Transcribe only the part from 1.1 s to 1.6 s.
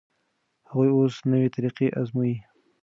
نوې